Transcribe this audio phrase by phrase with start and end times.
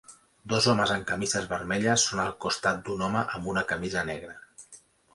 [0.53, 4.39] Dos homes amb camises vermelles són al costat d'un home amb una camisa negra.